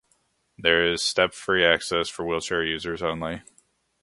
[0.57, 3.43] There is step-free access for wheelchair users only.